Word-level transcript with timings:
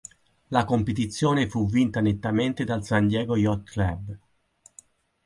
La 0.47 0.65
competizione 0.65 1.47
fu 1.47 1.67
vinta 1.67 2.01
nettamente 2.01 2.63
dal 2.63 2.83
San 2.83 3.05
Diego 3.05 3.37
Yacht 3.37 3.69
Club. 3.69 4.17